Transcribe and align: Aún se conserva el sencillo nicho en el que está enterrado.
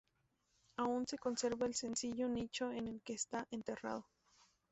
Aún 0.77 1.05
se 1.05 1.19
conserva 1.19 1.67
el 1.67 1.75
sencillo 1.75 2.27
nicho 2.27 2.71
en 2.71 2.87
el 2.87 3.03
que 3.03 3.13
está 3.13 3.45
enterrado. 3.51 4.07